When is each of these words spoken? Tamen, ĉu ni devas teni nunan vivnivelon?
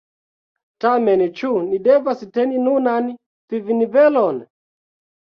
Tamen, 0.85 1.23
ĉu 1.41 1.51
ni 1.67 1.81
devas 1.89 2.25
teni 2.39 2.65
nunan 2.71 3.15
vivnivelon? 3.59 4.45